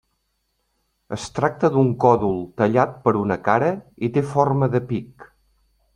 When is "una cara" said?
3.23-3.69